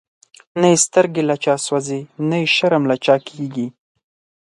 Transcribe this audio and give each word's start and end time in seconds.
نه 0.59 0.67
یی 0.71 0.77
سترګی 0.85 1.23
له 1.29 1.35
چا 1.43 1.55
سوځی، 1.65 2.01
نه 2.29 2.35
یی 2.41 2.47
شرم 2.55 2.83
له 2.89 2.95
چا 3.05 3.15
کیږی 3.27 3.67